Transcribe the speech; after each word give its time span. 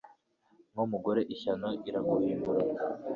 Nkumugore 0.71 1.21
ishyano 1.33 1.69
iraguhindura 1.89 2.61